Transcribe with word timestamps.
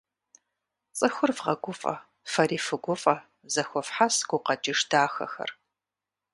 Цӏыхур 0.97 1.31
вгъэгуфӏэ, 1.37 1.95
фэри 2.31 2.59
фыгуфӏэ 2.65 3.15
зэхуэфхьэс 3.53 4.15
гукъэкӏыж 4.29 4.79
дахэхэр. 4.89 5.51